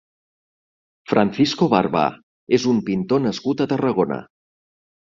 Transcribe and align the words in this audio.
Francisco 1.11 1.69
Barba 1.75 2.07
és 2.59 2.67
un 2.75 2.81
pintor 2.89 3.25
nascut 3.29 3.65
a 3.65 3.71
Tarragona. 3.77 4.21